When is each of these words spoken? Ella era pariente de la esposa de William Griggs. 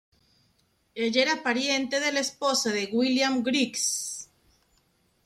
Ella 1.03 1.19
era 1.21 1.43
pariente 1.43 1.99
de 1.99 2.11
la 2.11 2.21
esposa 2.21 2.71
de 2.71 2.89
William 2.91 3.43
Griggs. 3.43 4.27